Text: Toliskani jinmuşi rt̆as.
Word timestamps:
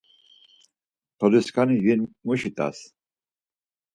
Toliskani 1.17 1.75
jinmuşi 1.85 2.49
rt̆as. 2.53 2.77